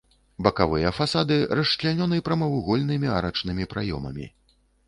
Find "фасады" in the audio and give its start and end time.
0.99-1.37